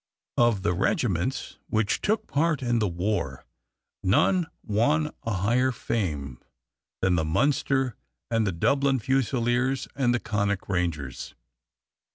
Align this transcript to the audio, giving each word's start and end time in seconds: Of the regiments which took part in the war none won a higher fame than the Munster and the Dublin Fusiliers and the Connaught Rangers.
Of 0.37 0.63
the 0.63 0.73
regiments 0.73 1.59
which 1.67 2.01
took 2.01 2.25
part 2.25 2.63
in 2.63 2.79
the 2.79 2.87
war 2.87 3.45
none 4.01 4.47
won 4.65 5.11
a 5.21 5.31
higher 5.31 5.71
fame 5.71 6.39
than 7.03 7.13
the 7.13 7.23
Munster 7.23 7.95
and 8.31 8.47
the 8.47 8.51
Dublin 8.51 8.97
Fusiliers 8.97 9.87
and 9.95 10.11
the 10.11 10.19
Connaught 10.19 10.67
Rangers. 10.67 11.35